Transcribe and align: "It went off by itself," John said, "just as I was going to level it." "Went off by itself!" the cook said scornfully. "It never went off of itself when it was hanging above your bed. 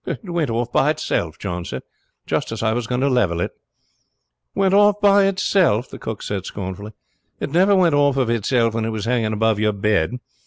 "It 0.03 0.27
went 0.31 0.49
off 0.49 0.71
by 0.71 0.89
itself," 0.89 1.37
John 1.37 1.63
said, 1.63 1.83
"just 2.25 2.51
as 2.51 2.63
I 2.63 2.73
was 2.73 2.87
going 2.87 3.01
to 3.01 3.07
level 3.07 3.39
it." 3.39 3.51
"Went 4.55 4.73
off 4.73 4.99
by 4.99 5.25
itself!" 5.27 5.89
the 5.91 5.99
cook 5.99 6.23
said 6.23 6.43
scornfully. 6.47 6.93
"It 7.39 7.51
never 7.51 7.75
went 7.75 7.93
off 7.93 8.17
of 8.17 8.27
itself 8.27 8.73
when 8.73 8.83
it 8.85 8.89
was 8.89 9.05
hanging 9.05 9.31
above 9.31 9.59
your 9.59 9.73
bed. 9.73 10.17